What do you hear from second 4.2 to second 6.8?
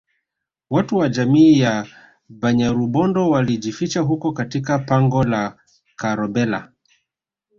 katika pango la Karobhela